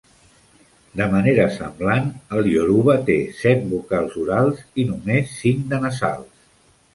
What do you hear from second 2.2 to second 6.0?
el ioruba té set vocals orals i només cinc de